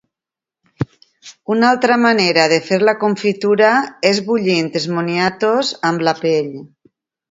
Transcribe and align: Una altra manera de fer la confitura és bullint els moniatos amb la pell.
Una 1.55 1.67
altra 1.73 1.97
manera 2.07 2.47
de 2.55 2.59
fer 2.71 2.81
la 2.91 2.97
confitura 3.05 3.71
és 4.15 4.25
bullint 4.33 4.75
els 4.83 4.93
moniatos 4.99 5.75
amb 5.93 6.11
la 6.11 6.21
pell. 6.27 6.55